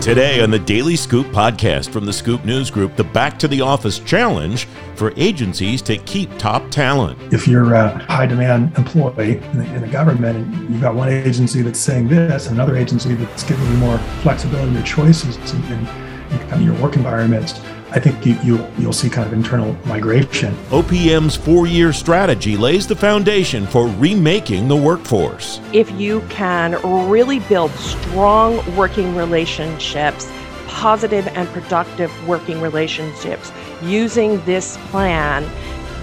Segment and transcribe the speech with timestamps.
[0.00, 3.60] Today on the Daily Scoop podcast from the Scoop News Group, the Back to the
[3.60, 7.18] Office Challenge for agencies to keep top talent.
[7.32, 11.08] If you're a high demand employee in the, in the government and you've got one
[11.08, 15.36] agency that's saying this, another agency that's giving you more flexibility or choices
[16.50, 17.60] kind of your work environments,
[17.92, 20.54] I think you, you you'll see kind of internal migration.
[20.70, 25.60] OPM's four-year strategy lays the foundation for remaking the workforce.
[25.72, 26.80] If you can
[27.10, 30.30] really build strong working relationships,
[30.68, 33.50] positive and productive working relationships
[33.82, 35.44] using this plan,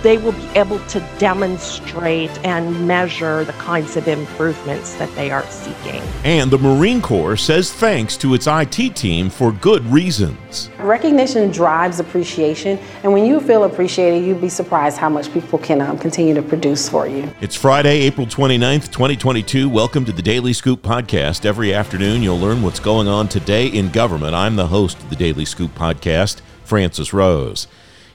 [0.04, 5.46] they will be able to demonstrate and measure the kinds of improvements that they are
[5.50, 6.02] seeking.
[6.24, 10.70] And the Marine Corps says thanks to its IT team for good reasons.
[10.80, 15.82] Recognition drives appreciation, and when you feel appreciated, you'd be surprised how much people can
[15.82, 17.30] um, continue to produce for you.
[17.42, 19.70] It's Friday, April 29th, 2022.
[19.70, 21.46] Welcome to the Daily Scoop podcast.
[21.46, 24.36] Every afternoon, you'll learn what's going on today in government.
[24.36, 27.68] I'm the host of the Daily Scoop podcast, Francis Rose.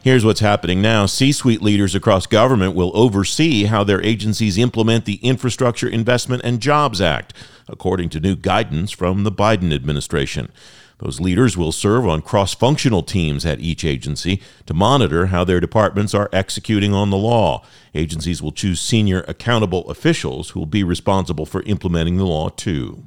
[0.03, 1.07] Here's what's happening now.
[1.07, 6.59] C suite leaders across government will oversee how their agencies implement the Infrastructure Investment and
[6.59, 7.33] Jobs Act,
[7.69, 10.51] according to new guidance from the Biden administration.
[10.99, 15.61] Those leaders will serve on cross functional teams at each agency to monitor how their
[15.61, 17.65] departments are executing on the law.
[17.95, 23.07] Agencies will choose senior accountable officials who will be responsible for implementing the law, too.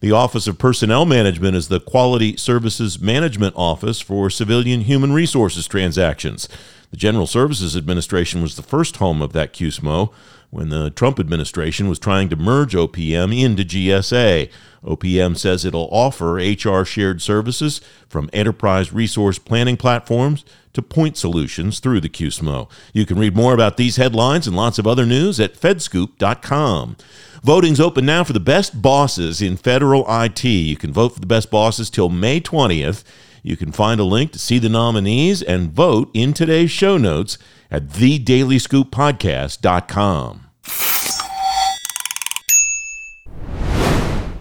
[0.00, 5.66] The Office of Personnel Management is the Quality Services Management Office for civilian human resources
[5.66, 6.48] transactions.
[6.92, 10.12] The General Services Administration was the first home of that QSMO
[10.50, 14.50] when the Trump administration was trying to merge OPM into GSA.
[14.82, 21.80] OPM says it'll offer HR shared services from enterprise resource planning platforms to point solutions
[21.80, 22.70] through the QSMO.
[22.92, 26.96] You can read more about these headlines and lots of other news at fedscoop.com.
[27.44, 30.44] Voting's open now for the best bosses in federal IT.
[30.44, 33.04] You can vote for the best bosses till May 20th.
[33.42, 37.38] You can find a link to see the nominees and vote in today's show notes
[37.70, 40.44] at thedailyScoopPodcast.com.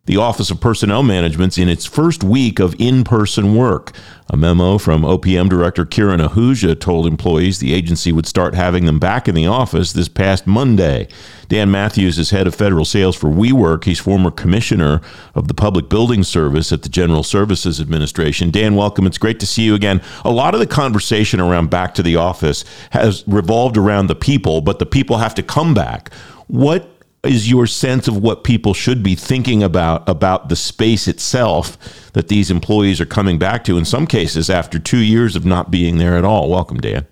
[0.07, 3.91] The Office of Personnel Management's in its first week of in person work.
[4.29, 8.99] A memo from OPM Director Kiran Ahuja told employees the agency would start having them
[8.99, 11.09] back in the office this past Monday.
[11.49, 13.83] Dan Mathews is head of federal sales for WeWork.
[13.83, 15.01] He's former commissioner
[15.35, 18.49] of the Public Building Service at the General Services Administration.
[18.49, 19.07] Dan, welcome.
[19.07, 20.01] It's great to see you again.
[20.23, 24.61] A lot of the conversation around back to the office has revolved around the people,
[24.61, 26.13] but the people have to come back.
[26.47, 32.11] What is your sense of what people should be thinking about about the space itself
[32.13, 35.71] that these employees are coming back to in some cases after two years of not
[35.71, 36.49] being there at all?
[36.49, 37.07] Welcome dan.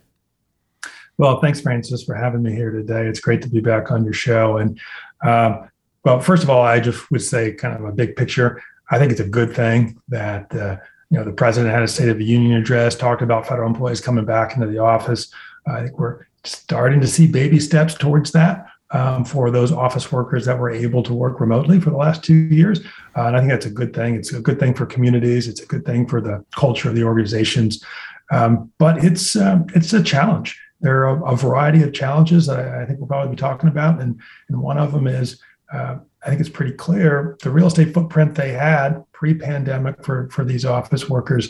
[1.17, 3.07] Well thanks francis for having me here today.
[3.07, 4.57] It's great to be back on your show.
[4.57, 4.79] And
[5.25, 5.69] um,
[6.03, 8.61] well first of all i just would say kind of a big picture.
[8.91, 10.77] I think it's a good thing that uh,
[11.09, 14.01] you know the president had a state of the union address talked about federal employees
[14.01, 15.33] coming back into the office.
[15.67, 20.45] I think we're starting to see baby steps towards that um, for those office workers
[20.45, 22.81] that were able to work remotely for the last two years.
[23.15, 24.15] Uh, and I think that's a good thing.
[24.15, 25.47] It's a good thing for communities.
[25.47, 27.83] It's a good thing for the culture of the organizations.
[28.31, 30.59] Um, but it's um, it's a challenge.
[30.81, 33.69] There are a, a variety of challenges that I, I, think we'll probably be talking
[33.69, 34.19] about, and
[34.49, 35.39] and one of them is
[35.71, 40.43] uh, I think it's pretty clear the real estate footprint they had pre-pandemic for for
[40.43, 41.49] these office workers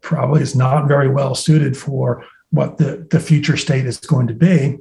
[0.00, 4.34] probably is not very well suited for what the the future state is going to
[4.34, 4.78] be,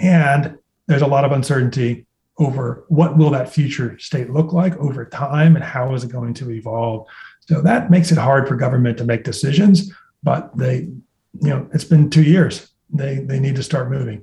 [0.00, 0.55] and
[0.86, 2.06] there's a lot of uncertainty
[2.38, 6.34] over what will that future state look like over time and how is it going
[6.34, 7.06] to evolve
[7.40, 9.92] so that makes it hard for government to make decisions
[10.22, 10.88] but they
[11.40, 14.22] you know it's been two years they they need to start moving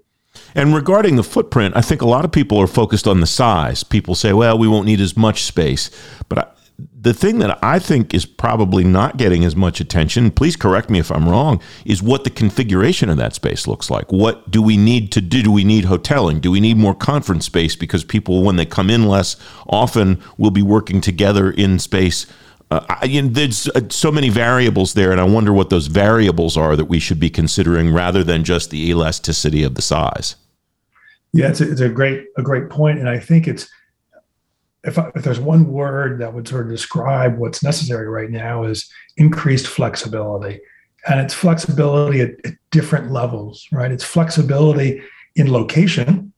[0.56, 3.84] and regarding the footprint, I think a lot of people are focused on the size.
[3.84, 5.90] People say, well, we won't need as much space.
[6.28, 10.90] But the thing that I think is probably not getting as much attention, please correct
[10.90, 14.12] me if I'm wrong, is what the configuration of that space looks like.
[14.12, 15.44] What do we need to do?
[15.44, 16.42] Do we need hoteling?
[16.42, 19.36] Do we need more conference space because people, when they come in less
[19.68, 22.26] often, will be working together in space?
[22.72, 25.88] Uh, I, you know, there's uh, so many variables there, and I wonder what those
[25.88, 30.36] variables are that we should be considering rather than just the elasticity of the size.
[31.34, 33.70] Yeah, it's a, it's a great a great point, and I think it's
[34.84, 38.64] if, I, if there's one word that would sort of describe what's necessary right now
[38.64, 40.60] is increased flexibility.
[41.08, 43.92] And it's flexibility at, at, different levels right?
[43.92, 45.02] It's flexibility
[45.36, 46.34] in location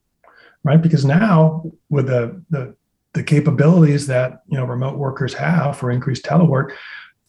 [0.65, 0.81] right?
[0.81, 2.75] Because now with the, the
[3.15, 6.74] the capabilities that you know remote workers have for increased telework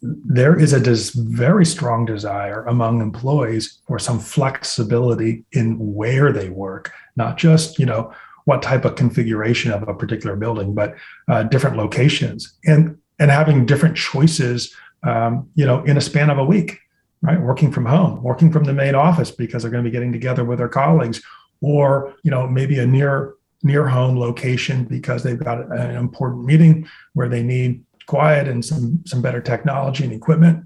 [0.02, 6.50] there is a des- very strong desire among employees for some flexibility in where they
[6.50, 8.12] work not just you know
[8.46, 10.94] what type of configuration of a particular building, but
[11.28, 12.56] uh, different locations.
[12.64, 16.78] And and having different choices, um, you know, in a span of a week,
[17.22, 17.40] right?
[17.40, 20.44] Working from home, working from the main office because they're going to be getting together
[20.44, 21.22] with their colleagues,
[21.60, 26.86] or you know, maybe a near near home location because they've got an important meeting
[27.14, 30.64] where they need quiet and some some better technology and equipment.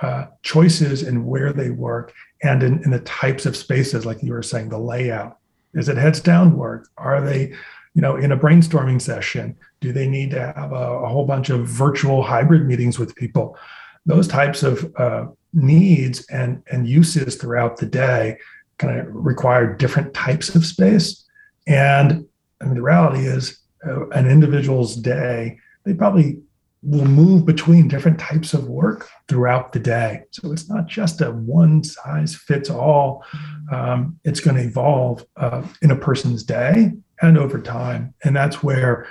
[0.00, 2.12] Uh, choices in where they work
[2.42, 5.38] and in, in the types of spaces, like you were saying, the layout.
[5.74, 6.88] Is it heads down work?
[6.96, 7.54] Are they
[7.94, 9.56] you know, in a brainstorming session?
[9.80, 13.56] Do they need to have a, a whole bunch of virtual hybrid meetings with people?
[14.06, 18.38] Those types of uh, needs and, and uses throughout the day
[18.78, 21.24] kind of require different types of space.
[21.66, 22.26] And
[22.60, 26.40] I mean, the reality is, uh, an individual's day, they probably
[26.82, 30.22] will move between different types of work throughout the day.
[30.32, 33.24] So it's not just a one size fits all.
[33.70, 38.14] Um, it's going to evolve uh, in a person's day and over time.
[38.24, 39.06] And that's where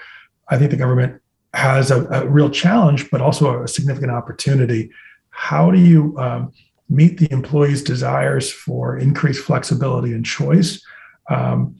[0.49, 1.21] I think the government
[1.53, 4.91] has a, a real challenge, but also a significant opportunity.
[5.29, 6.51] How do you um,
[6.89, 10.83] meet the employees' desires for increased flexibility and choice?
[11.29, 11.77] Um,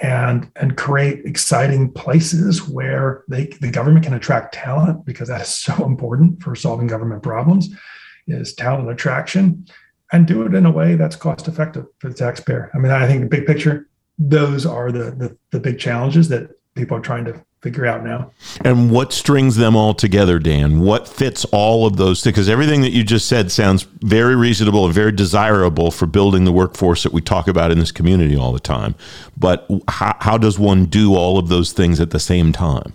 [0.00, 5.48] and and create exciting places where they the government can attract talent because that is
[5.54, 7.68] so important for solving government problems
[8.26, 9.66] is talent attraction
[10.12, 12.70] and do it in a way that's cost effective for the taxpayer.
[12.74, 13.88] I mean i think the big picture
[14.18, 18.30] those are the, the, the big challenges that people are trying to figure out now.
[18.64, 20.80] And what strings them all together, Dan?
[20.80, 22.22] What fits all of those?
[22.22, 26.52] Because everything that you just said sounds very reasonable and very desirable for building the
[26.52, 28.94] workforce that we talk about in this community all the time.
[29.36, 32.94] But how, how does one do all of those things at the same time?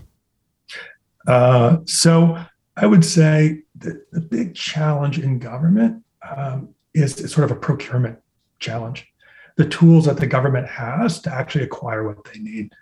[1.28, 2.38] Uh, so
[2.78, 6.04] I would say the, the big challenge in government
[6.36, 8.20] um, is, is sort of a procurement
[8.60, 9.08] challenge
[9.56, 12.74] the tools that the government has to actually acquire what they need.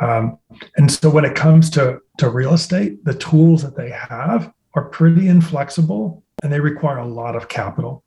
[0.00, 0.38] Um,
[0.76, 4.84] and so when it comes to, to real estate, the tools that they have are
[4.84, 8.04] pretty inflexible and they require a lot of capital.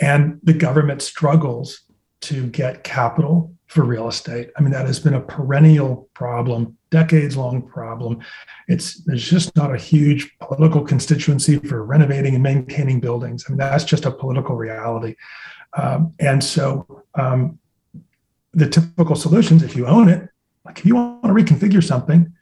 [0.00, 1.82] And the government struggles
[2.22, 4.50] to get capital for real estate.
[4.56, 8.20] I mean, that has been a perennial problem, decades long problem.
[8.68, 13.44] It's there's just not a huge political constituency for renovating and maintaining buildings.
[13.46, 15.16] I mean, that's just a political reality.
[15.76, 17.58] Um, and so um,
[18.52, 20.28] the typical solutions, if you own it,
[20.64, 22.32] like if you want to reconfigure something,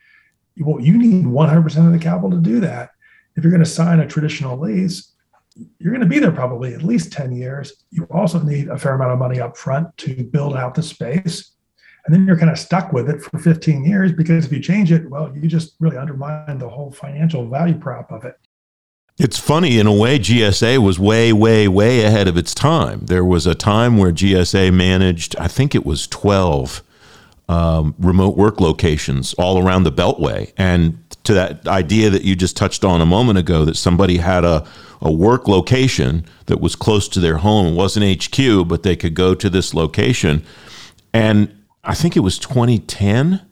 [0.59, 2.91] well, you need 100% of the capital to do that.
[3.37, 5.13] If you're going to sign a traditional lease,
[5.79, 7.85] you're going to be there probably at least 10 years.
[7.91, 11.53] You also need a fair amount of money up front to build out the space.
[12.05, 14.91] And then you're kind of stuck with it for 15 years because if you change
[14.91, 18.39] it, well, you just really undermine the whole financial value prop of it.
[19.19, 23.01] It's funny, in a way, GSA was way, way, way ahead of its time.
[23.05, 26.83] There was a time where GSA managed, I think it was 12
[27.49, 30.53] um, remote work locations all around the Beltway.
[30.57, 34.45] And to that idea that you just touched on a moment ago, that somebody had
[34.45, 34.67] a,
[35.01, 39.15] a work location that was close to their home, it wasn't HQ, but they could
[39.15, 40.45] go to this location.
[41.13, 41.55] And
[41.85, 43.43] I think it was 2010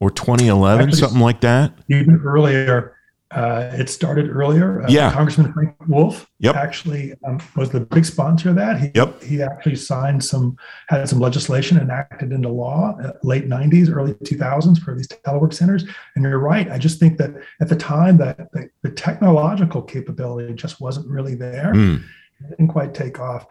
[0.00, 1.72] or 2011, Actually, something like that.
[1.88, 2.96] Even earlier
[3.32, 4.82] uh, it started earlier.
[4.82, 5.10] Uh, yeah.
[5.10, 6.54] Congressman Frank Wolf yep.
[6.54, 8.78] actually um, was the big sponsor of that.
[8.78, 9.22] He, yep.
[9.22, 10.56] he actually signed some,
[10.88, 15.84] had some legislation enacted into law uh, late 90s, early 2000s for these telework centers.
[16.14, 16.70] And you're right.
[16.70, 17.30] I just think that
[17.60, 21.72] at the time that the, the technological capability just wasn't really there.
[21.74, 22.04] Mm.
[22.40, 23.46] It didn't quite take off.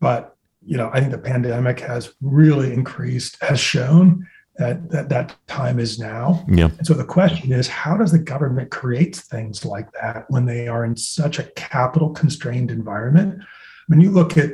[0.00, 5.36] But, you know, I think the pandemic has really increased, has shown that, that that
[5.46, 6.44] time is now.
[6.48, 6.70] Yeah.
[6.78, 10.68] And so the question is, how does the government create things like that when they
[10.68, 13.42] are in such a capital constrained environment?
[13.88, 14.50] When you look at,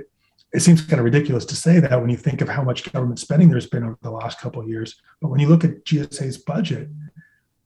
[0.52, 3.20] it seems kind of ridiculous to say that when you think of how much government
[3.20, 5.00] spending there's been over the last couple of years.
[5.20, 6.88] But when you look at GSA's budget,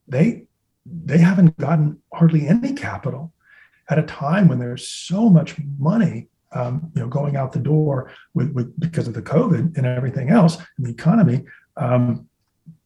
[0.09, 0.47] they
[0.85, 3.33] they haven't gotten hardly any capital
[3.89, 8.11] at a time when there's so much money um, you know, going out the door
[8.33, 11.45] with, with because of the COVID and everything else in the economy.
[11.77, 12.29] Um,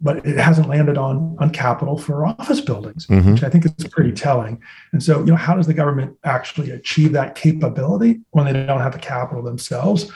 [0.01, 3.33] but it hasn't landed on on capital for office buildings, mm-hmm.
[3.33, 4.63] which I think is pretty telling.
[4.93, 8.81] And so, you know, how does the government actually achieve that capability when they don't
[8.81, 10.11] have the capital themselves?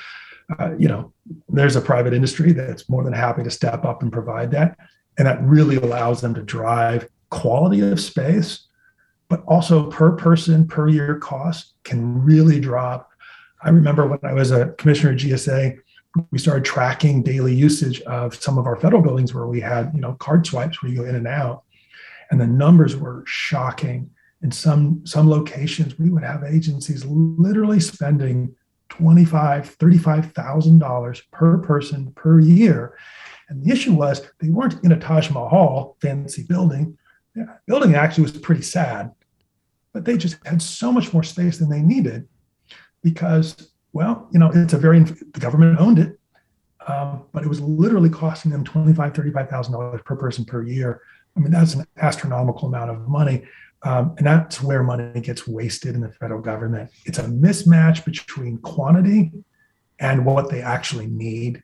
[0.58, 1.12] Uh, you know,
[1.48, 4.76] there's a private industry that's more than happy to step up and provide that,
[5.18, 8.66] and that really allows them to drive quality of space,
[9.28, 13.10] but also per person per year cost can really drop.
[13.62, 15.78] I remember when I was a commissioner at GSA
[16.30, 20.00] we started tracking daily usage of some of our federal buildings where we had you
[20.00, 21.64] know card swipes where you go in and out.
[22.30, 24.10] And the numbers were shocking.
[24.42, 28.54] In some some locations we would have agencies literally spending
[28.88, 32.96] 25 35000 dollars per person per year.
[33.48, 36.98] And the issue was they weren't in a taj mahal fancy building.
[37.34, 39.12] Yeah, building actually was pretty sad
[39.92, 42.26] but they just had so much more space than they needed
[43.02, 46.18] because, well, you know, it's a very, the government owned it,
[46.86, 51.02] um, but it was literally costing them $25,000, $35,000 per person per year.
[51.36, 53.44] I mean, that's an astronomical amount of money.
[53.84, 56.90] Um, and that's where money gets wasted in the federal government.
[57.04, 59.32] It's a mismatch between quantity
[59.98, 61.62] and what they actually need.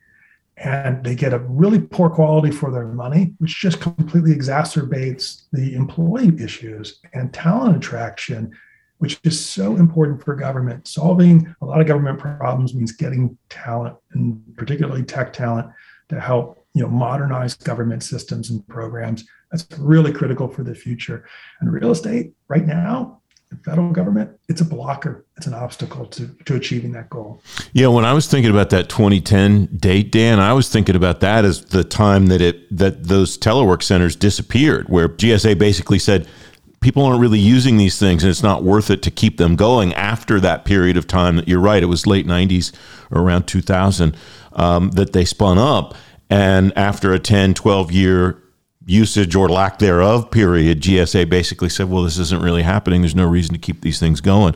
[0.56, 5.74] And they get a really poor quality for their money, which just completely exacerbates the
[5.74, 8.50] employee issues and talent attraction,
[8.98, 10.86] which is so important for government.
[10.86, 15.68] Solving a lot of government problems means getting talent, and particularly tech talent,
[16.08, 21.24] to help you know modernize government systems and programs that's really critical for the future.
[21.60, 25.24] And real estate right now, the federal government, it's a blocker.
[25.38, 27.40] It's an obstacle to, to achieving that goal.
[27.72, 31.46] Yeah, when I was thinking about that 2010 date, Dan, I was thinking about that
[31.46, 36.28] as the time that it that those telework centers disappeared, where GSA basically said
[36.80, 39.92] people aren't really using these things and it's not worth it to keep them going
[39.94, 42.72] after that period of time that you're right it was late 90s
[43.10, 44.16] or around 2000
[44.52, 45.94] um, that they spun up
[46.30, 48.42] and after a 10 12 year
[48.88, 53.02] usage or lack thereof period, GSA basically said, well, this isn't really happening.
[53.02, 54.54] There's no reason to keep these things going.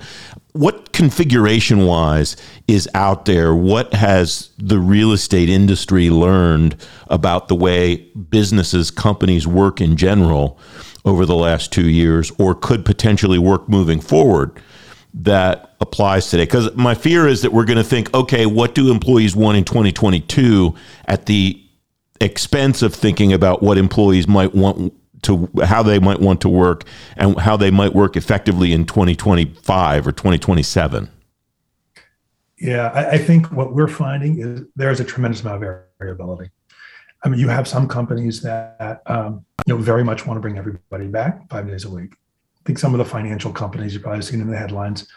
[0.52, 2.36] What configuration wise
[2.66, 3.54] is out there?
[3.54, 6.76] What has the real estate industry learned
[7.08, 7.96] about the way
[8.30, 10.58] businesses, companies work in general
[11.04, 14.60] over the last two years, or could potentially work moving forward?
[15.14, 16.44] that applies today?
[16.44, 19.64] Because my fear is that we're going to think, okay, what do employees want in
[19.64, 20.74] 2022
[21.06, 21.62] at the
[22.20, 24.92] expense of thinking about what employees might want
[25.22, 26.84] to how they might want to work
[27.16, 31.08] and how they might work effectively in 2025 or 2027
[32.58, 36.50] yeah I, I, think what we're finding is there's a tremendous amount of variability
[37.24, 40.58] i mean you have some companies that um, you know very much want to bring
[40.58, 44.22] everybody back five days a week i think some of the financial companies you've probably
[44.22, 45.08] seen in the headlines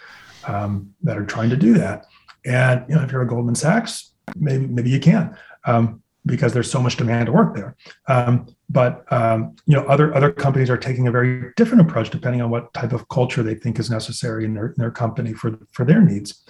[0.48, 2.06] um, that are trying to do that
[2.46, 5.36] and you know if you're a goldman sachs maybe maybe you can
[5.66, 7.76] um, because there's so much demand to work there.
[8.08, 12.42] Um, but um, you know, other other companies are taking a very different approach depending
[12.42, 15.60] on what type of culture they think is necessary in their, in their company for
[15.72, 16.44] for their needs.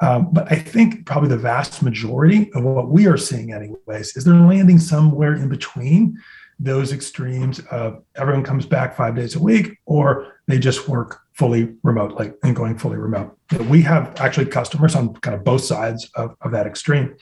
[0.00, 4.24] Um, but I think probably the vast majority of what we are seeing, anyways, is
[4.24, 6.18] they're landing somewhere in between
[6.60, 11.74] those extremes of everyone comes back five days a week, or they just work fully
[11.82, 13.36] remotely and going fully remote.
[13.68, 17.16] We have actually customers on kind of both sides of, of that extreme.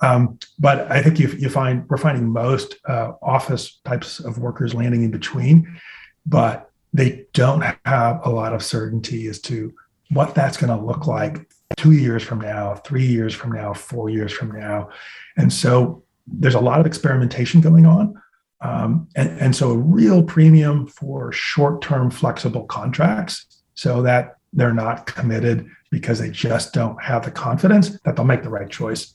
[0.00, 4.74] Um, but I think you, you find we're finding most uh, office types of workers
[4.74, 5.80] landing in between,
[6.26, 9.72] but they don't have a lot of certainty as to
[10.10, 14.10] what that's going to look like two years from now, three years from now, four
[14.10, 14.88] years from now.
[15.36, 18.20] And so there's a lot of experimentation going on.
[18.60, 24.72] Um, and, and so a real premium for short term flexible contracts so that they're
[24.72, 29.14] not committed because they just don't have the confidence that they'll make the right choice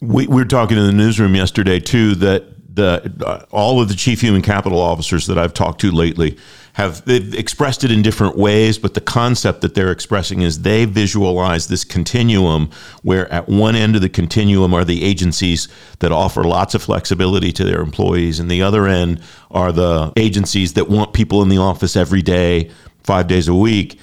[0.00, 2.44] we, we were talking in the newsroom yesterday too that
[2.74, 6.36] the uh, all of the chief human capital officers that I've talked to lately
[6.78, 10.84] have they've expressed it in different ways, but the concept that they're expressing is they
[10.84, 12.70] visualize this continuum
[13.02, 15.66] where at one end of the continuum are the agencies
[15.98, 19.20] that offer lots of flexibility to their employees, and the other end
[19.50, 22.70] are the agencies that want people in the office every day,
[23.02, 23.98] five days a week.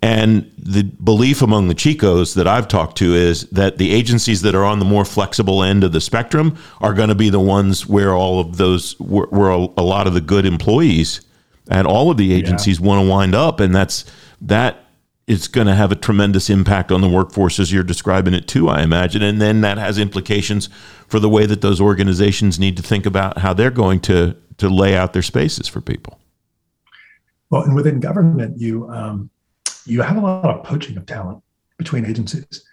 [0.00, 4.54] And the belief among the Chicos that I've talked to is that the agencies that
[4.54, 7.86] are on the more flexible end of the spectrum are going to be the ones
[7.86, 11.20] where all of those, where, where a lot of the good employees
[11.70, 12.86] and all of the agencies yeah.
[12.86, 13.60] want to wind up.
[13.60, 14.04] And that's,
[14.40, 14.84] that
[15.26, 18.68] is going to have a tremendous impact on the workforce as you're describing it too,
[18.68, 19.22] I imagine.
[19.22, 20.68] And then that has implications
[21.08, 24.68] for the way that those organizations need to think about how they're going to, to
[24.68, 26.20] lay out their spaces for people.
[27.50, 29.30] Well, and within government, you, um,
[29.84, 31.42] you have a lot of poaching of talent
[31.78, 32.64] between agencies.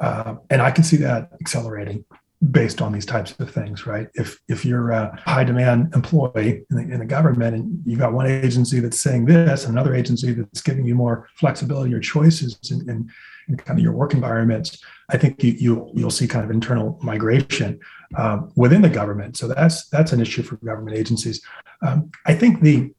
[0.00, 2.04] Uh, and I can see that accelerating
[2.50, 4.08] based on these types of things, right?
[4.14, 8.12] If if you're a high demand employee in the, in the government and you've got
[8.12, 12.88] one agency that's saying this, another agency that's giving you more flexibility or choices in,
[12.88, 13.10] in,
[13.48, 16.98] in kind of your work environments, I think you, you you'll see kind of internal
[17.02, 17.80] migration
[18.16, 19.36] um, within the government.
[19.36, 21.40] So that's that's an issue for government agencies.
[21.82, 22.92] Um, I think the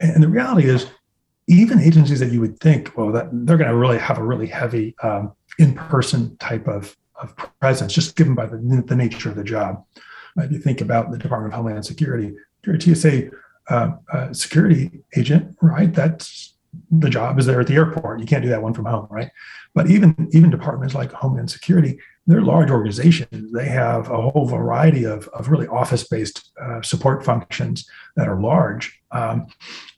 [0.00, 0.86] and the reality is
[1.46, 4.46] even agencies that you would think, well, that they're going to really have a really
[4.46, 9.44] heavy um, in-person type of, of presence, just given by the, the nature of the
[9.44, 9.84] job.
[10.36, 12.34] If you think about the Department of Homeland Security,
[12.64, 13.30] you're a TSA
[13.68, 15.92] uh, uh, security agent, right?
[15.92, 16.56] That's
[16.90, 18.20] the job is there at the airport.
[18.20, 19.30] You can't do that one from home, right?
[19.74, 23.52] But even even departments like Homeland Security, they're large organizations.
[23.52, 29.00] They have a whole variety of, of really office-based uh, support functions that are large.
[29.10, 29.46] Um,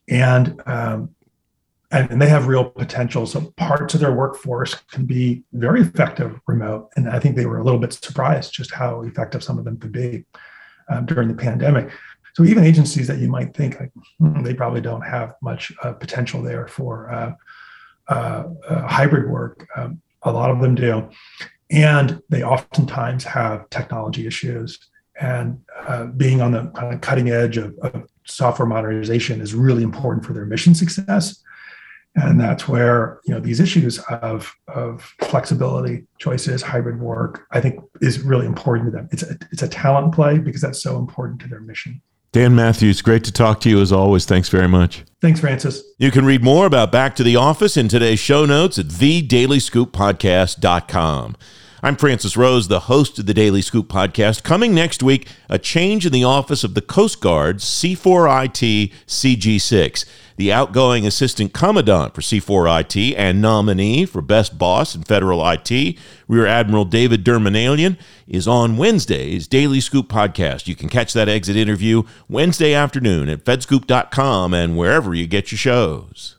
[0.09, 1.15] and um,
[1.93, 3.27] and, and, they have real potential.
[3.27, 6.91] So parts of their workforce can be very effective remote.
[6.97, 9.79] And I think they were a little bit surprised just how effective some of them
[9.79, 10.25] could be
[10.89, 11.91] um, during the pandemic.
[12.35, 15.93] So even agencies that you might think like hmm, they probably don't have much uh,
[15.93, 17.35] potential there for uh,
[18.09, 21.09] uh, uh hybrid work, um, a lot of them do,
[21.71, 24.79] and they oftentimes have technology issues.
[25.21, 29.83] And uh, being on the kind of cutting edge of, of software modernization is really
[29.83, 31.43] important for their mission success
[32.15, 37.81] and that's where you know these issues of of flexibility choices hybrid work i think
[38.03, 39.09] is really important to them.
[39.13, 42.03] It's a, it's a talent play because that's so important to their mission.
[42.33, 44.25] Dan mathews great to talk to you as always.
[44.25, 45.05] Thanks very much.
[45.21, 45.83] Thanks francis.
[45.99, 51.37] You can read more about back to the office in today's show notes at thedailyscooppodcast.com
[51.85, 54.45] I'm Francis Rose, the host of the Daily Scoop podcast.
[54.45, 60.05] Coming next week, a change in the office of the Coast Guard's C4IT CG6
[60.37, 65.97] the outgoing assistant commandant for C4IT and nominee for best boss in federal IT,
[66.27, 70.67] Rear Admiral David Dermanelian, is on Wednesday's Daily Scoop podcast.
[70.67, 75.59] You can catch that exit interview Wednesday afternoon at fedscoop.com and wherever you get your
[75.59, 76.37] shows.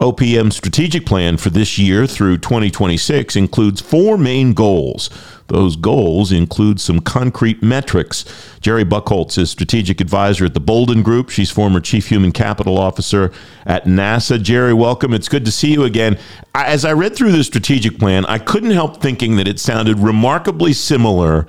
[0.00, 5.10] OPM's strategic plan for this year through 2026 includes four main goals.
[5.48, 8.24] Those goals include some concrete metrics.
[8.62, 11.28] Jeri Buchholz is strategic advisor at the Bolden Group.
[11.28, 13.30] She's former chief human capital officer
[13.66, 14.38] at NASA.
[14.38, 15.12] Jeri, welcome.
[15.12, 16.18] It's good to see you again.
[16.54, 20.72] As I read through the strategic plan, I couldn't help thinking that it sounded remarkably
[20.72, 21.46] similar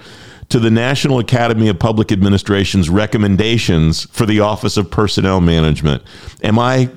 [0.50, 6.04] to the National Academy of Public Administration's recommendations for the Office of Personnel Management.
[6.44, 6.90] Am I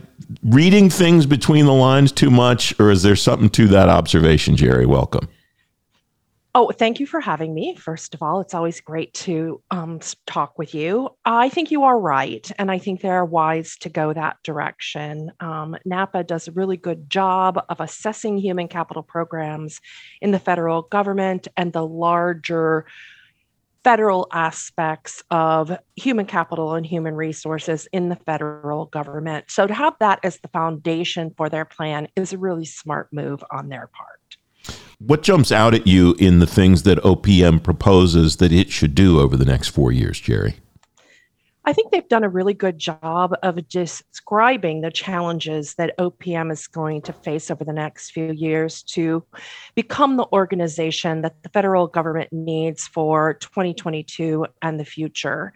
[0.42, 4.86] reading things between the lines too much, or is there something to that observation, Jeri?
[4.86, 5.28] Welcome.
[6.56, 7.74] Oh, thank you for having me.
[7.74, 11.08] First of all, it's always great to um, talk with you.
[11.24, 12.48] I think you are right.
[12.58, 15.32] And I think they're wise to go that direction.
[15.40, 19.80] Um, NAPA does a really good job of assessing human capital programs
[20.20, 22.86] in the federal government and the larger
[23.84, 29.44] federal aspects of human capital and human resources in the federal government.
[29.50, 33.44] So to have that as the foundation for their plan is a really smart move
[33.50, 34.78] on their part.
[34.98, 39.20] What jumps out at you in the things that OPM proposes that it should do
[39.20, 40.54] over the next four years, Jeri?
[41.66, 46.66] I think they've done a really good job of describing the challenges that OPM is
[46.66, 49.24] going to face over the next few years to
[49.74, 55.54] become the organization that the federal government needs for 2022 and the future.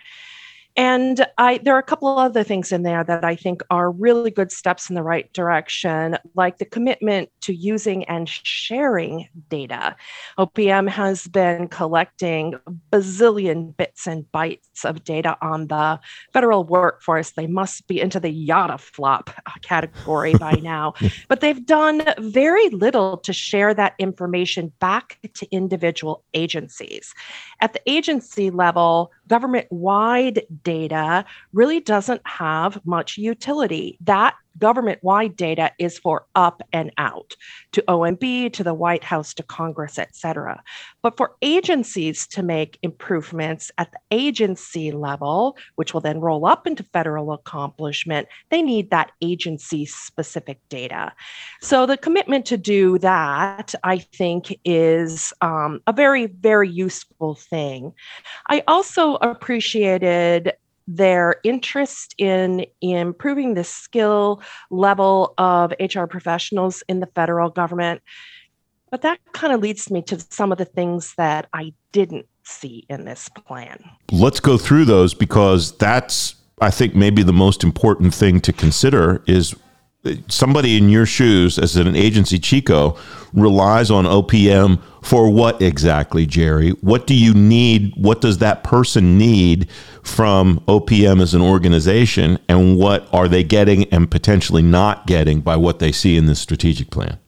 [0.79, 3.91] And I, there are a couple of other things in there that I think are
[3.91, 9.97] really good steps in the right direction, like the commitment to using and sharing data.
[10.39, 12.55] OPM has been collecting
[12.93, 15.99] bazillion bits and bytes of data on the
[16.33, 17.33] federal workforce.
[17.33, 20.95] They must be into the yottaflop category by now,
[21.27, 27.17] but they've done very little to share that information back to individual agencies.
[27.61, 33.99] At the agency level, government wide data really doesn't have much utility.
[34.03, 37.35] That government wide data is for up and out
[37.73, 40.63] to OMB, to the White House, to Congress, et cetera.
[41.03, 46.67] But for agencies to make improvements at the agency level, which will then roll up
[46.67, 51.13] into federal accomplishment, they need that agency specific data.
[51.61, 57.93] So the commitment to do that, I think, is um, a very, very useful thing.
[58.49, 60.53] I also appreciated
[60.89, 68.01] their interest in improving the skill level of HR professionals in the federal government.
[68.91, 72.87] But that kind of leads me to some of the things that I didn't see
[72.89, 73.85] in this plan.
[74.11, 79.23] Let's go through those because that's, I think, maybe the most important thing to consider
[79.27, 79.55] is
[80.29, 82.97] somebody in your shoes as an agency chico
[83.33, 86.77] relies on opm for what exactly jeri?
[86.83, 87.93] What do you need?
[87.97, 89.69] What does that person need
[90.03, 92.39] from opm as an organization?
[92.49, 96.41] And what are they getting and potentially not getting by what they see in this
[96.41, 97.19] strategic plan?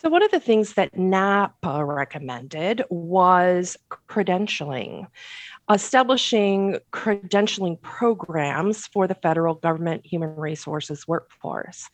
[0.00, 3.76] So, one of the things that NAPA recommended was
[4.08, 5.08] credentialing
[5.70, 11.88] establishing credentialing programs for the federal government human resources workforce.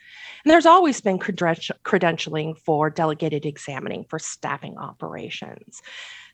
[0.45, 5.83] And there's always been credentialing for delegated examining for staffing operations.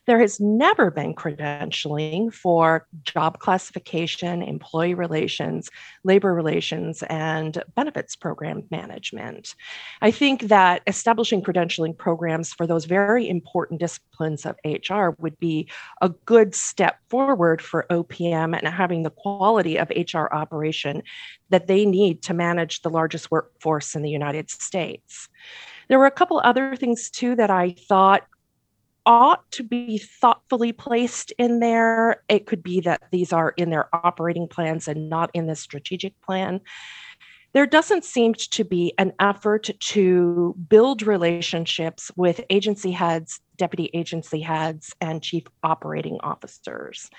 [0.07, 5.69] There has never been credentialing for job classification, employee relations,
[6.03, 9.53] labor relations, and benefits program management.
[10.01, 15.69] I think that establishing credentialing programs for those very important disciplines of HR would be
[16.01, 21.03] a good step forward for OPM and having the quality of HR operation
[21.49, 25.29] that they need to manage the largest workforce in the United States.
[25.89, 28.25] There were a couple other things too that I thought
[29.05, 32.23] ought to be thoughtfully placed in there.
[32.29, 36.19] It could be that these are in their operating plans and not in the strategic
[36.21, 36.61] plan.
[37.53, 44.39] There doesn't seem to be an effort to build relationships with agency heads, deputy agency
[44.39, 47.09] heads, and chief operating officers.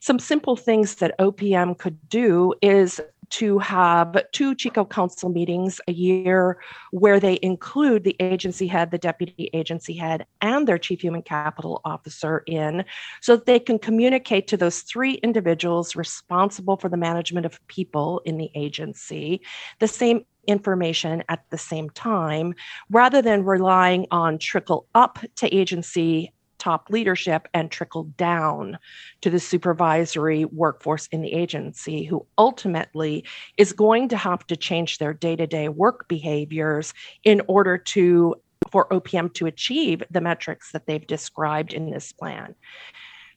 [0.00, 5.92] Some simple things that OPM could do is to have two Chico Council meetings a
[5.92, 6.58] year
[6.90, 11.80] where they include the agency head, the deputy agency head, and their chief human capital
[11.84, 12.84] officer in
[13.20, 18.20] so that they can communicate to those three individuals responsible for the management of people
[18.24, 19.40] in the agency
[19.78, 22.54] the same information at the same time
[22.90, 26.32] rather than relying on trickle up to agency
[26.66, 28.76] top leadership and trickle down
[29.20, 33.24] to the supervisory workforce in the agency, who ultimately
[33.56, 38.34] is going to have to change their day to day work behaviors in order to
[38.72, 42.52] for OPM to achieve the metrics that they've described in this plan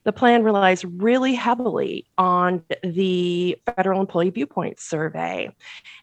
[0.06, 5.54] the plan relies really heavily on the federal employee viewpoint survey.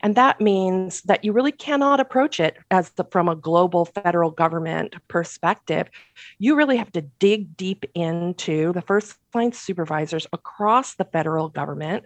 [0.03, 4.31] And that means that you really cannot approach it as the, from a global federal
[4.31, 5.89] government perspective.
[6.39, 12.05] You really have to dig deep into the first line supervisors across the federal government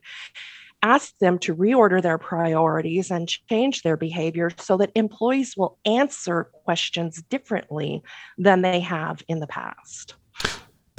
[0.82, 6.44] ask them to reorder their priorities and change their behavior so that employees will answer
[6.64, 8.02] questions differently
[8.38, 10.14] than they have in the past.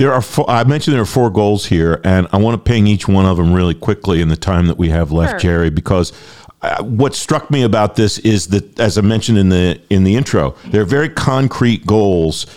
[0.01, 2.87] There are four, I mentioned there are four goals here, and I want to ping
[2.87, 5.69] each one of them really quickly in the time that we have left, sure.
[5.69, 6.11] Jeri, because
[6.63, 10.15] uh, what struck me about this is that, as I mentioned in the in the
[10.15, 12.47] intro, they're very concrete goals.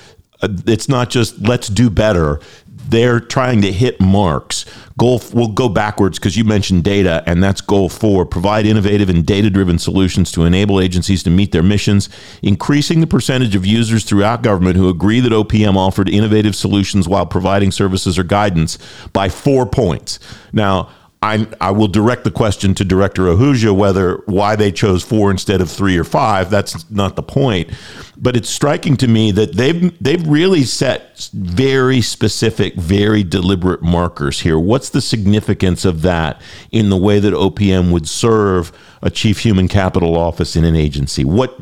[0.41, 2.41] Uh, it's not just let's do better
[2.89, 4.65] they're trying to hit marks.
[4.97, 9.27] Goal, we'll go backwards because you mentioned data, and that's goal four provide innovative and
[9.27, 12.09] data driven solutions to enable agencies to meet their missions,
[12.43, 17.27] increasing the percentage of users throughout government who agree that OPM offered innovative solutions while
[17.27, 18.79] providing services or guidance
[19.13, 20.19] by four points.
[20.53, 20.91] Now,
[21.25, 25.63] I, I will direct the question to Director Ahuja whether why they chose four instead
[25.63, 26.51] of three or five.
[26.51, 27.71] That's not the point,
[28.19, 34.41] but it's striking to me that they've they've really set very specific, very deliberate markers
[34.41, 34.59] here.
[34.59, 39.67] What's the significance of that in the way that OPM would serve a chief human
[39.67, 41.25] capital office in an agency?
[41.25, 41.59] What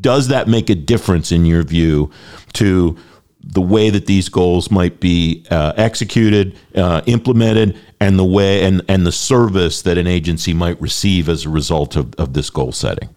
[0.00, 2.10] does that make a difference in your view
[2.54, 2.96] to
[3.46, 8.82] the way that these goals might be uh, executed, uh, implemented, and the way and,
[8.88, 12.72] and the service that an agency might receive as a result of, of this goal
[12.72, 13.14] setting?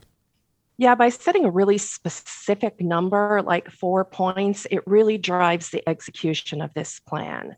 [0.78, 6.62] Yeah, by setting a really specific number, like four points, it really drives the execution
[6.62, 7.56] of this plan.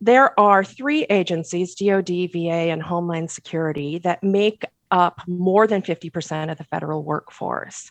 [0.00, 6.50] There are three agencies, DoD, VA, and Homeland Security, that make up more than 50%
[6.50, 7.90] of the federal workforce.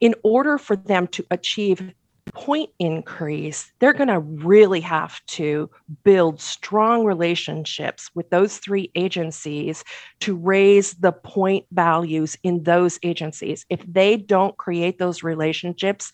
[0.00, 1.92] In order for them to achieve
[2.34, 5.70] point increase, they're going to really have to
[6.04, 9.84] build strong relationships with those three agencies
[10.20, 13.66] to raise the point values in those agencies.
[13.70, 16.12] If they don't create those relationships,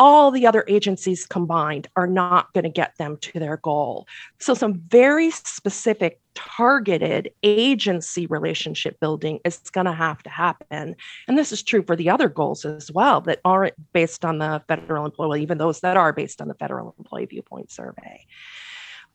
[0.00, 4.08] all the other agencies combined are not going to get them to their goal.
[4.38, 10.96] So, some very specific targeted agency relationship building is going to have to happen.
[11.28, 14.62] And this is true for the other goals as well that aren't based on the
[14.66, 18.24] federal employee, even those that are based on the federal employee viewpoint survey.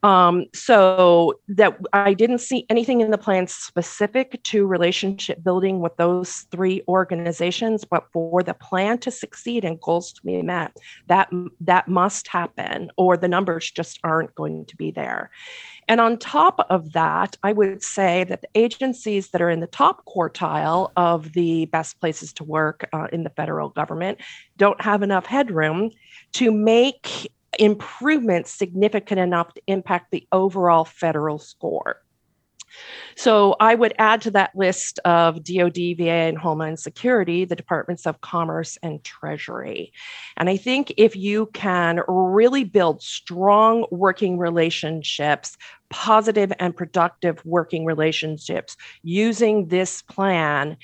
[0.05, 5.97] Um, so that I didn't see anything in the plan specific to relationship building with
[5.97, 11.31] those three organizations, but for the plan to succeed and goals to be met, that
[11.59, 15.31] that must happen, or the numbers just aren't going to be there.
[15.87, 19.65] And on top of that, I would say that the agencies that are in the
[19.65, 24.19] top quartile of the best places to work uh, in the federal government
[24.57, 25.89] don't have enough headroom
[26.33, 32.01] to make improvements significant enough to impact the overall federal score.
[33.15, 38.05] So I would add to that list of DoD, VA, and Homeland Security the Departments
[38.05, 39.93] of Commerce and Treasury.
[40.37, 45.55] And I think if you can really build strong working relationships,
[45.89, 50.77] positive and productive working relationships using this plan,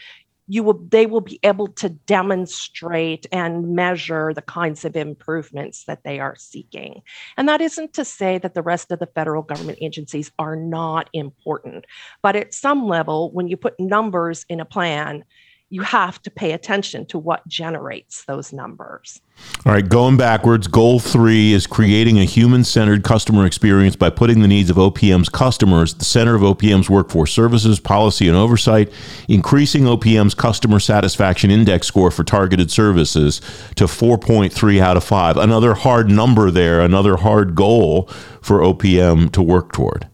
[0.52, 6.04] you will they will be able to demonstrate and measure the kinds of improvements that
[6.04, 7.02] they are seeking.
[7.38, 11.10] And that isn't to say that the rest of the federal government agencies are not
[11.14, 11.86] important,
[12.22, 15.24] but at some level, when you put numbers in a plan,
[15.72, 19.22] you have to pay attention to what generates those numbers.
[19.66, 24.42] All right, going backwards, goal three is creating a human centered customer experience by putting
[24.42, 28.92] the needs of OPM's customers at the center of OPM's workforce services, policy, and oversight,
[29.30, 33.40] increasing OPM's customer satisfaction index score for targeted services
[33.76, 35.38] to 4.3 out of 5.
[35.38, 38.10] Another hard number there, another hard goal
[38.42, 40.10] for OPM to work toward.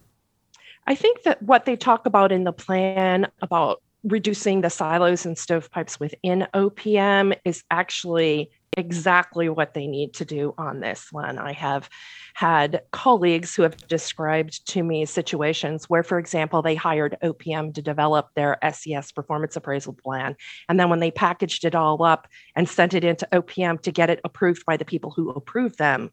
[0.85, 5.37] I think that what they talk about in the plan about reducing the silos and
[5.37, 11.37] stovepipes within OPM is actually exactly what they need to do on this one.
[11.37, 11.89] I have
[12.35, 17.81] had colleagues who have described to me situations where, for example, they hired OPM to
[17.81, 20.35] develop their SES performance appraisal plan.
[20.69, 24.09] And then when they packaged it all up and sent it into OPM to get
[24.09, 26.11] it approved by the people who approved them,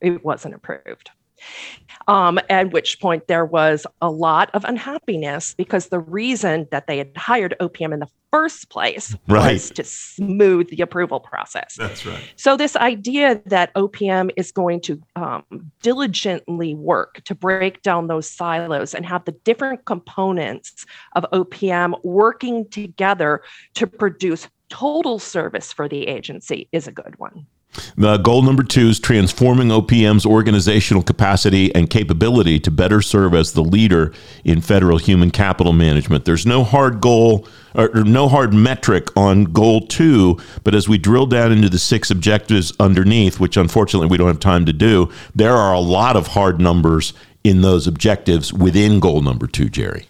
[0.00, 1.10] it wasn't approved.
[2.08, 6.98] Um, at which point there was a lot of unhappiness because the reason that they
[6.98, 9.54] had hired OPM in the first place right.
[9.54, 11.74] was to smooth the approval process.
[11.76, 12.22] That's right.
[12.36, 15.44] So, this idea that OPM is going to um,
[15.82, 22.68] diligently work to break down those silos and have the different components of OPM working
[22.68, 23.42] together
[23.74, 27.46] to produce total service for the agency is a good one.
[27.96, 33.52] The goal number two is transforming OPM's organizational capacity and capability to better serve as
[33.52, 34.12] the leader
[34.44, 36.24] in federal human capital management.
[36.24, 41.26] There's no hard goal or, no hard metric on goal two, but as we drill
[41.26, 45.54] down into the six objectives underneath, which unfortunately we don't have time to do, there
[45.54, 47.12] are a lot of hard numbers
[47.44, 50.06] in those objectives within goal number two, Jeri.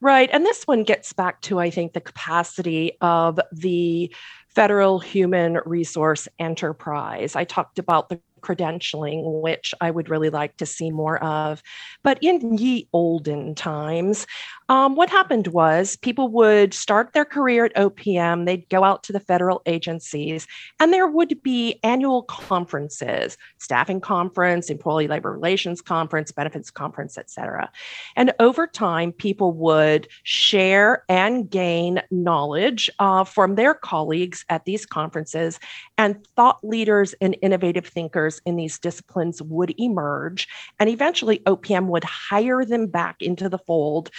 [0.00, 0.28] Right.
[0.32, 4.12] And this one gets back to, I think, the capacity of the
[4.54, 7.36] federal human resource enterprise.
[7.36, 11.62] I talked about the credentialing, which I would really like to see more of.
[12.02, 14.26] But in ye olden times,
[14.68, 19.12] um, what happened was people would start their career at OPM, they'd go out to
[19.12, 20.46] the federal agencies,
[20.80, 27.30] and there would be annual conferences, staffing conference, employee labor relations conference, benefits conference, et
[27.30, 27.70] cetera.
[28.16, 34.86] And over time, people would share and gain knowledge uh, from their colleagues at these
[34.86, 35.60] conferences,
[35.98, 40.48] and thought leaders and innovative thinkers in these disciplines would emerge.
[40.78, 44.10] And eventually, OPM would hire them back into the fold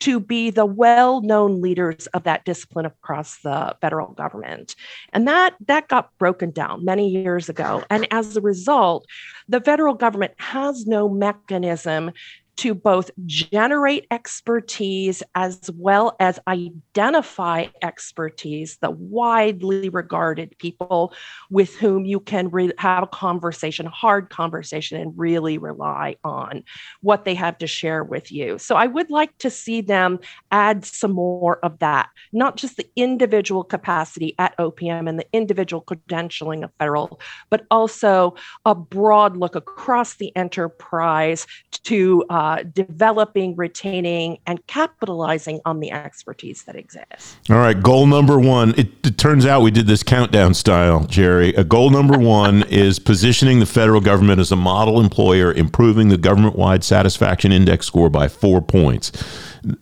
[0.00, 4.74] to be the well-known leaders of that discipline across the federal government.
[5.12, 7.82] And that that got broken down many years ago.
[7.88, 9.06] And as a result,
[9.48, 12.12] the federal government has no mechanism
[12.56, 21.12] to both generate expertise as well as identify expertise, the widely regarded people
[21.50, 26.62] with whom you can re- have a conversation, a hard conversation, and really rely on
[27.00, 28.58] what they have to share with you.
[28.58, 32.88] So I would like to see them add some more of that, not just the
[32.96, 39.56] individual capacity at OPM and the individual credentialing of federal, but also a broad look
[39.56, 41.46] across the enterprise
[41.84, 47.38] to uh, uh, developing, retaining, and capitalizing on the expertise that exists.
[47.48, 48.74] All right, goal number one.
[48.76, 51.56] It, it turns out we did this countdown style, Jeri.
[51.56, 56.18] A goal number one is positioning the federal government as a model employer, improving the
[56.18, 59.10] government wide satisfaction index score by four points.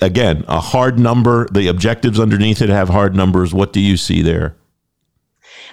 [0.01, 1.49] Again, a hard number.
[1.51, 3.53] The objectives underneath it have hard numbers.
[3.53, 4.55] What do you see there?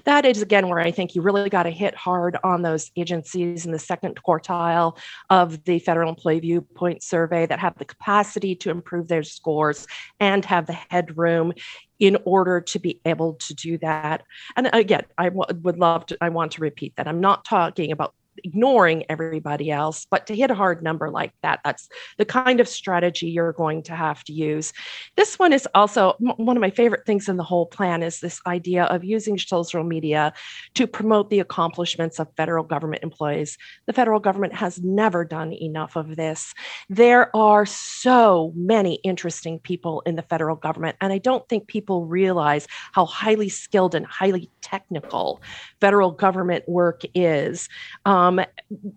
[0.05, 3.65] That is again where I think you really got to hit hard on those agencies
[3.65, 4.97] in the second quartile
[5.29, 9.88] of the Federal Employee Viewpoint Survey that have the capacity to improve their scores
[10.19, 11.53] and have the headroom
[11.99, 14.23] in order to be able to do that.
[14.55, 17.07] And uh, again, I w- would love to, I want to repeat that.
[17.07, 20.06] I'm not talking about ignoring everybody else.
[20.10, 23.84] But to hit a hard number like that, that's the kind of strategy you're going
[23.84, 24.73] to have to use.
[25.15, 28.41] This one is also one of my favorite things in the whole plan is this
[28.45, 30.34] idea of using social media
[30.75, 33.58] to promote the accomplishments of federal government employees.
[33.88, 36.54] The federal government has never done enough of this.
[36.89, 42.06] There are so many interesting people in the federal government, and I don't think people
[42.06, 45.41] realize how highly skilled and highly technical
[45.82, 47.67] federal government work is.
[48.06, 48.45] Um, Um,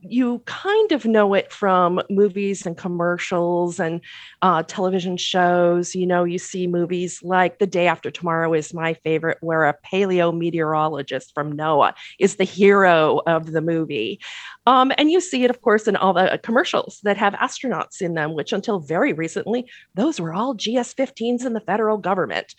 [0.03, 4.03] you kind of know it from movies and commercials and
[4.43, 5.95] uh, television shows.
[5.95, 9.75] You know, you see movies like The Day After Tomorrow is my favorite, where a
[9.91, 14.21] paleo meteorologist from NOAA is the hero of the movie.
[14.67, 18.15] Um, and you see it, of course, in all the commercials that have astronauts in
[18.15, 19.65] them, which until very recently,
[19.95, 22.55] those were all GS 15s in the federal government.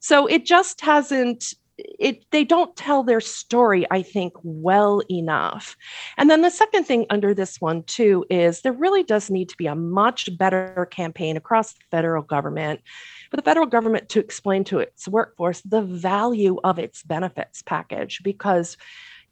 [0.00, 5.76] So it just hasn't it they don't tell their story i think well enough.
[6.16, 9.56] And then the second thing under this one too is there really does need to
[9.56, 12.80] be a much better campaign across the federal government
[13.30, 18.20] for the federal government to explain to its workforce the value of its benefits package
[18.22, 18.76] because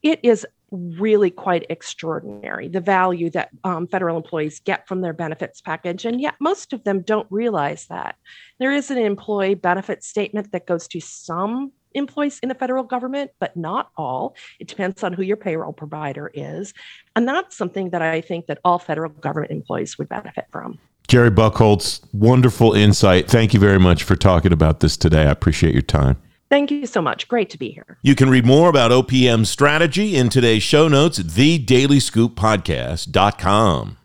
[0.03, 5.61] it is really quite extraordinary the value that um, federal employees get from their benefits
[5.61, 6.05] package.
[6.05, 8.17] And yet most of them don't realize that.
[8.59, 13.31] There is an employee benefit statement that goes to some employees in the federal government,
[13.39, 14.37] but not all.
[14.59, 16.75] It depends on who your payroll provider is.
[17.17, 20.79] And that's something that I think that all federal government employees would benefit from.
[21.09, 23.29] Jeri Buchholz, wonderful insight.
[23.29, 25.23] Thank you very much for talking about this today.
[25.23, 26.17] I appreciate your time.
[26.51, 27.27] Thank you so much.
[27.29, 27.99] Great to be here.
[28.03, 33.97] You can read more about OPM strategy in today's show notes at thedailyscooppodcast.com.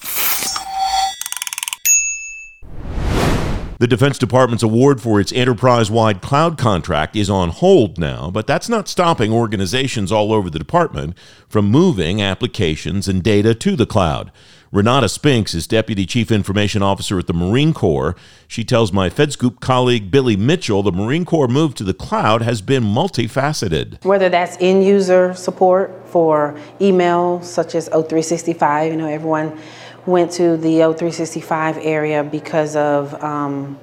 [3.79, 8.45] The Defense Department's award for its enterprise wide cloud contract is on hold now, but
[8.45, 13.85] that's not stopping organizations all over the department from moving applications and data to the
[13.85, 14.33] cloud.
[14.73, 18.17] Renata Spinks is Deputy Chief Information Officer at the Marine Corps.
[18.49, 22.61] She tells my FedScoop colleague Billy Mitchell the Marine Corps move to the cloud has
[22.61, 24.03] been multifaceted.
[24.03, 29.57] Whether that's end user support for email, such as O365, you know, everyone
[30.05, 33.79] went to the O365 area because of um,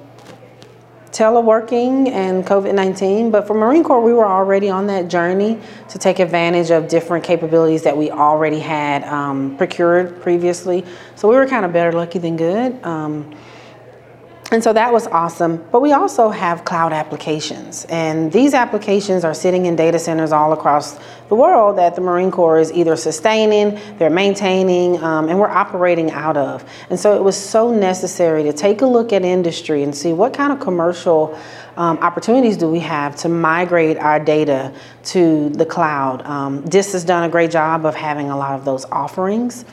[1.17, 3.31] teleworking and COVID 19.
[3.31, 7.23] But for Marine Corps, we were already on that journey to take advantage of different
[7.23, 10.85] capabilities that we already had um, procured previously.
[11.15, 12.83] So we were kind of better lucky than good.
[12.83, 13.35] Um,
[14.51, 15.63] and so that was awesome.
[15.71, 17.85] But we also have cloud applications.
[17.89, 22.31] And these applications are sitting in data centers all across the world that the Marine
[22.31, 26.63] Corps is either sustaining, they're maintaining, um, and we're operating out of.
[26.89, 30.33] And so it was so necessary to take a look at industry and see what
[30.33, 31.37] kind of commercial
[31.75, 36.25] um, opportunities do we have to migrate our data to the cloud.
[36.25, 39.65] Um, DIS has done a great job of having a lot of those offerings.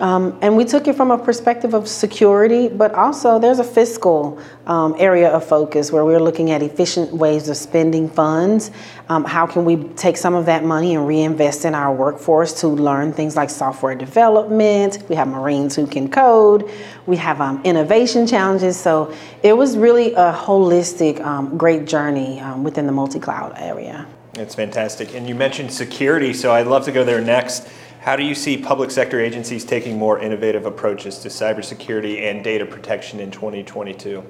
[0.00, 4.40] Um, and we took it from a perspective of security, but also there's a fiscal
[4.66, 8.70] um, area of focus where we're looking at efficient ways of spending funds.
[9.08, 12.68] Um, how can we take some of that money and reinvest in our workforce to
[12.68, 15.04] learn things like software development?
[15.08, 16.70] We have Marines who can code.
[17.06, 18.80] We have um, innovation challenges.
[18.80, 24.06] So it was really a holistic, um, great journey um, within the multi cloud area.
[24.34, 25.14] It's fantastic.
[25.14, 27.68] And you mentioned security, so I'd love to go there next.
[28.02, 32.66] How do you see public sector agencies taking more innovative approaches to cybersecurity and data
[32.66, 34.24] protection in 2022?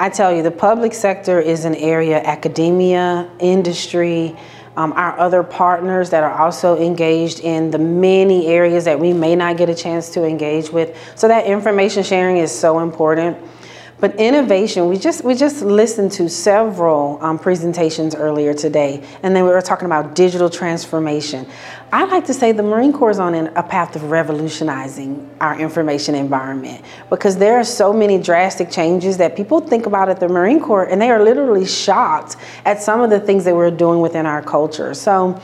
[0.00, 4.34] I tell you, the public sector is an area, academia, industry,
[4.76, 9.36] um, our other partners that are also engaged in the many areas that we may
[9.36, 10.98] not get a chance to engage with.
[11.14, 13.38] So that information sharing is so important.
[14.00, 19.44] But innovation, we just we just listened to several um, presentations earlier today, and then
[19.44, 21.46] we were talking about digital transformation.
[21.94, 26.16] I like to say the Marine Corps is on a path of revolutionizing our information
[26.16, 30.58] environment because there are so many drastic changes that people think about at the Marine
[30.58, 34.26] Corps, and they are literally shocked at some of the things that we're doing within
[34.26, 34.92] our culture.
[34.92, 35.40] So.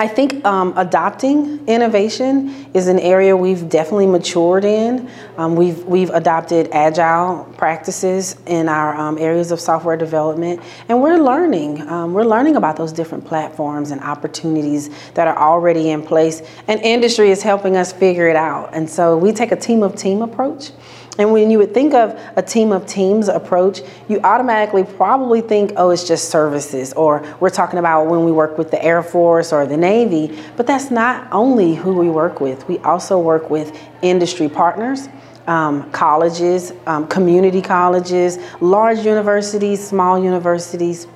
[0.00, 5.10] I think um, adopting innovation is an area we've definitely matured in.
[5.36, 11.18] Um, we've, we've adopted agile practices in our um, areas of software development, and we're
[11.18, 11.80] learning.
[11.88, 16.80] Um, we're learning about those different platforms and opportunities that are already in place, and
[16.82, 18.70] industry is helping us figure it out.
[18.72, 20.70] And so we take a team of team approach.
[21.18, 25.72] And when you would think of a team of teams approach, you automatically probably think,
[25.76, 29.52] oh, it's just services, or we're talking about when we work with the Air Force
[29.52, 30.38] or the Navy.
[30.56, 35.08] But that's not only who we work with, we also work with industry partners.
[35.48, 41.06] Um, colleges, um, community colleges, large universities, small universities,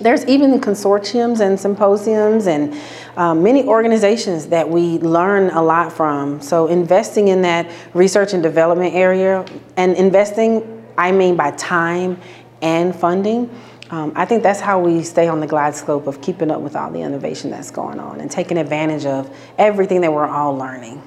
[0.00, 2.78] there's even consortiums and symposiums and
[3.16, 6.40] um, many organizations that we learn a lot from.
[6.40, 9.44] So investing in that research and development area
[9.76, 12.20] and investing, I mean by time
[12.60, 13.50] and funding,
[13.90, 16.74] um, I think that's how we stay on the glide slope of keeping up with
[16.74, 21.02] all the innovation that's going on and taking advantage of everything that we're all learning.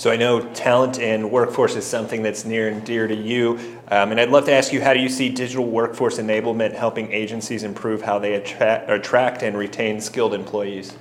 [0.00, 3.58] So I know talent and workforce is something that's near and dear to you.
[3.88, 7.12] Um, and I'd love to ask you how do you see digital workforce enablement helping
[7.12, 10.96] agencies improve how they attract, attract and retain skilled employees?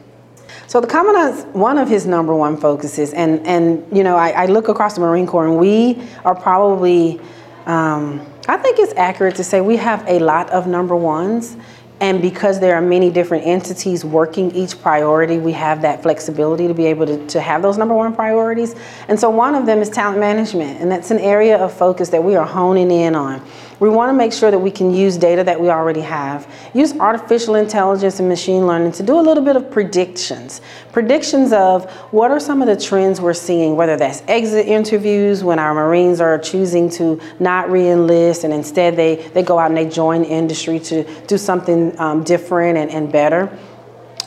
[0.67, 4.45] So the commandant's one of his number one focuses, and and you know I, I
[4.47, 7.21] look across the Marine Corps, and we are probably,
[7.67, 8.19] um,
[8.49, 11.55] I think it's accurate to say we have a lot of number ones,
[12.02, 16.74] and because there are many different entities working each priority, we have that flexibility to
[16.74, 18.76] be able to, to have those number one priorities.
[19.10, 22.24] And so one of them is talent management, and that's an area of focus that
[22.24, 23.45] we are honing in on.
[23.80, 26.93] We want to make sure that we can use data that we already have, use
[26.97, 30.61] artificial intelligence and machine learning to do a little bit of predictions.
[30.91, 35.59] Predictions of what are some of the trends we're seeing, whether that's exit interviews when
[35.59, 39.88] our Marines are choosing to not re-enlist and instead they, they go out and they
[39.88, 43.49] join industry to do something um, different and, and better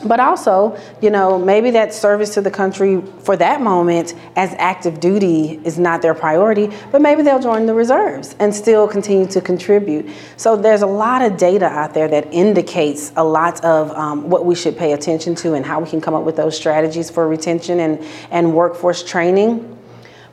[0.05, 4.99] but also, you know, maybe that service to the country for that moment as active
[4.99, 9.41] duty is not their priority, but maybe they'll join the reserves and still continue to
[9.41, 10.09] contribute.
[10.37, 14.45] So there's a lot of data out there that indicates a lot of um, what
[14.45, 17.27] we should pay attention to and how we can come up with those strategies for
[17.27, 19.79] retention and, and workforce training.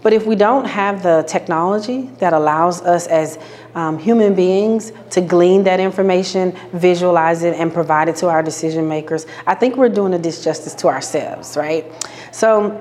[0.02, 3.38] But if we don't have the technology that allows us as
[3.74, 8.88] um, human beings to glean that information, visualize it, and provide it to our decision
[8.88, 11.84] makers, I think we're doing a disjustice to ourselves, right?
[12.32, 12.80] So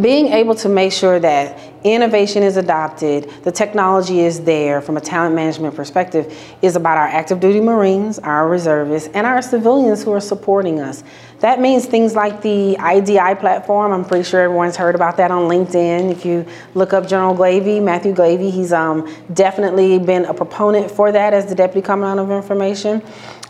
[0.00, 5.00] being able to make sure that innovation is adopted, the technology is there from a
[5.00, 10.12] talent management perspective is about our active duty Marines, our reservists, and our civilians who
[10.12, 11.02] are supporting us.
[11.40, 13.92] That means things like the IDI platform.
[13.92, 16.10] I'm pretty sure everyone's heard about that on LinkedIn.
[16.10, 21.12] If you look up General Glavy, Matthew Glavy, he's um, definitely been a proponent for
[21.12, 23.02] that as the Deputy Commandant of Information.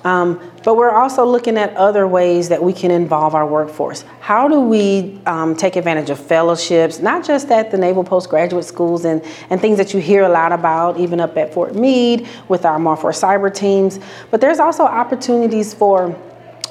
[0.03, 4.05] Um, but we're also looking at other ways that we can involve our workforce.
[4.21, 9.05] How do we um, take advantage of fellowships, not just at the Naval Postgraduate Schools
[9.05, 12.65] and, and things that you hear a lot about, even up at Fort Meade with
[12.65, 16.17] our MARFORCYBER teams, but there's also opportunities for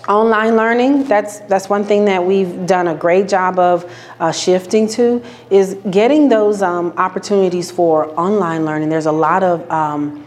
[0.07, 4.87] online learning that's that's one thing that we've done a great job of uh, shifting
[4.87, 8.89] to is getting those um, opportunities for online learning.
[8.89, 10.23] There's a lot of um,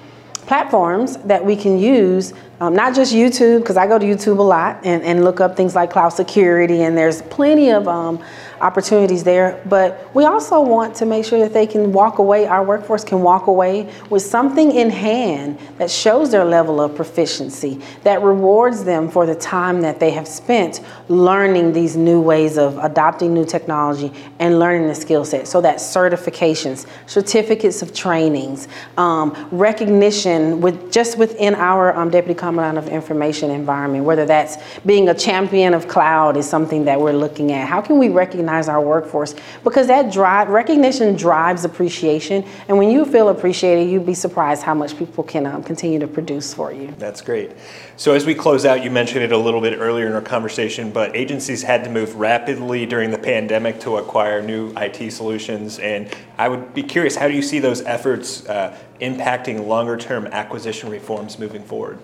[0.47, 4.43] platforms that we can use um, not just YouTube, because I go to YouTube a
[4.43, 8.23] lot and, and look up things like cloud security, and there's plenty of um,
[8.61, 9.63] opportunities there.
[9.67, 13.23] But we also want to make sure that they can walk away, our workforce can
[13.23, 19.11] walk away with something in hand that shows their level of proficiency, that rewards them
[19.11, 24.13] for the time that they have spent learning these new ways of adopting new technology
[24.39, 25.47] and learning the skill set.
[25.47, 32.87] So that certifications, certificates of trainings, um, recognition with just within our um, deputy commandant
[32.87, 37.53] of information environment, whether that's being a champion of cloud is something that we're looking
[37.53, 37.69] at.
[37.69, 39.35] How can we recognize our workforce?
[39.63, 42.45] Because that drive, recognition drives appreciation.
[42.69, 46.07] And when you feel appreciated, you'd be surprised how much people can um, continue to
[46.07, 46.95] produce for you.
[46.99, 47.53] That's great.
[47.97, 50.91] So as we close out, you mentioned it a little bit earlier in our conversation,
[50.91, 55.79] but agencies had to move rapidly during the pandemic to acquire new IT solutions.
[55.79, 60.27] And I would be curious, how do you see those efforts uh, impacting longer term
[60.29, 61.99] acquisition reforms moving forward?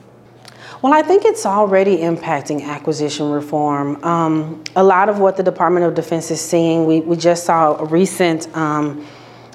[0.84, 4.04] Well, I think it's already impacting acquisition reform.
[4.04, 7.78] Um, a lot of what the Department of Defense is seeing, we, we just saw
[7.78, 9.06] a recent, um,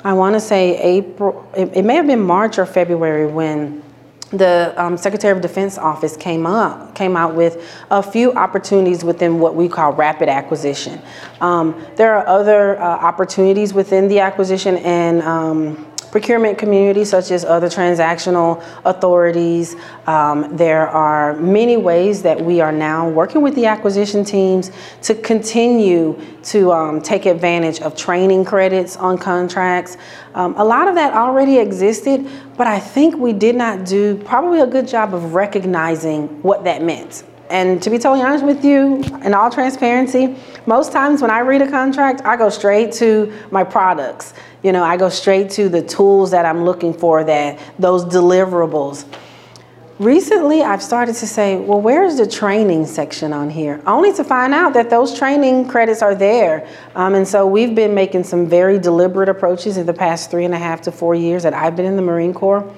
[0.04, 3.84] I want to say April, it, it, may have been March or February when
[4.32, 9.40] the um, Secretary of Defense office came up, came out with a few opportunities within
[9.40, 11.00] what we call rapid acquisition.
[11.42, 17.46] Um, there are other uh, opportunities within the acquisition and um, procurement community, such as
[17.46, 19.76] other transactional authorities.
[20.08, 24.72] Um, there are many ways that we are now working with the acquisition teams
[25.04, 29.98] to continue to um, take advantage of training credits on contracts.
[30.34, 34.62] Um, a lot of that already existed, but I think we did not do probably
[34.62, 37.24] a good job of recognizing what that meant.
[37.50, 40.36] And to be totally honest with you, in all transparency,
[40.68, 44.36] most times when I read a contract, I go straight to my products.
[44.62, 49.06] You know, I go straight to the tools that I'm looking for, that those deliverables.
[49.98, 53.82] Recently, I've started to say, well, where's the training section on here?
[53.86, 56.66] Only to find out that those training credits are there.
[56.96, 60.54] Um, and so we've been making some very deliberate approaches in the past three and
[60.54, 62.72] a half to four years that I've been in the Marine Corps.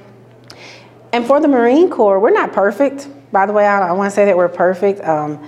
[1.14, 3.08] And for the Marine Corps, we're not perfect.
[3.32, 5.02] By the way, I don't want to say that we're perfect.
[5.02, 5.46] Um,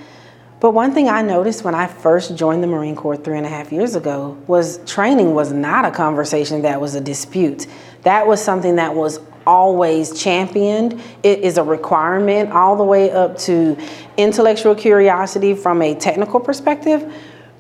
[0.60, 3.50] but one thing I noticed when I first joined the Marine Corps three and a
[3.50, 7.68] half years ago was training was not a conversation that was a dispute.
[8.04, 11.02] That was something that was always championed.
[11.22, 13.78] It is a requirement all the way up to
[14.16, 17.14] intellectual curiosity from a technical perspective.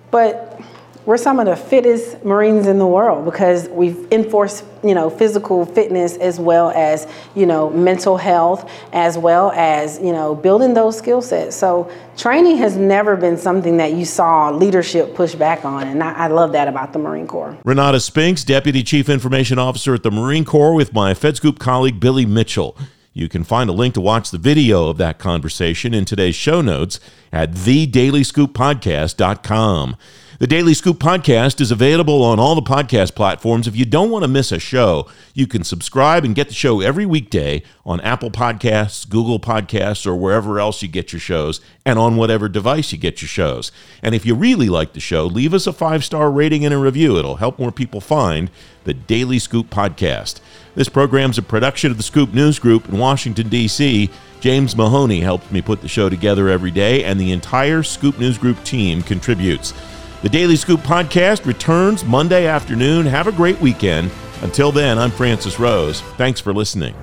[0.10, 0.62] But
[1.06, 5.66] we're some of the fittest Marines in the world because we've enforced, you know, physical
[5.66, 10.98] fitness as well as, you know, mental health, as well as, you know, building those
[10.98, 11.56] skill sets.
[11.56, 15.88] So training has never been something that you saw leadership push back on.
[15.88, 17.58] And I, I love that about the Marine Corps.
[17.66, 22.26] Renata Spinks, Deputy Chief Information Officer at the Marine Corps, with my FedScoop colleague Billy
[22.26, 22.78] Mitchell.
[23.16, 26.62] You can find a link to watch the video of that conversation in today's show
[26.62, 27.00] notes
[27.32, 29.98] at thedailyscooppodcast.com.
[30.40, 33.68] The Daily Scoop podcast is available on all the podcast platforms.
[33.68, 36.82] If you don't want to miss a show, you can subscribe and get the show
[36.82, 42.00] every weekday on Apple Podcasts, Google Podcasts, or wherever else you get your shows, and
[42.00, 43.72] on whatever device you get your shows.
[44.02, 46.80] And if you really like the show, leave us a five star rating and a
[46.80, 47.20] review.
[47.20, 48.50] It'll help more people find
[48.86, 50.40] the Daily Scoop podcast.
[50.74, 54.10] This program is a production of the Scoop News Group in Washington, D.C.
[54.42, 58.40] James Mahoney helps me put the show together every day, and the entire Scoop News
[58.40, 59.74] Group team contributes.
[60.24, 63.06] The Daily Scoop podcast returns Monday afternoon.
[63.06, 64.10] Have a great weekend.
[64.42, 66.00] Until then, I'm Francis Rose.
[66.16, 66.96] Thanks for listening.